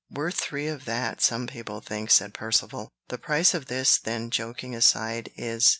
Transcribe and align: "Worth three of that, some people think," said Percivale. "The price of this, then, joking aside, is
"Worth 0.09 0.33
three 0.33 0.67
of 0.67 0.85
that, 0.85 1.21
some 1.21 1.45
people 1.45 1.79
think," 1.79 2.09
said 2.09 2.33
Percivale. 2.33 2.89
"The 3.09 3.19
price 3.19 3.53
of 3.53 3.67
this, 3.67 3.99
then, 3.99 4.31
joking 4.31 4.73
aside, 4.73 5.29
is 5.37 5.69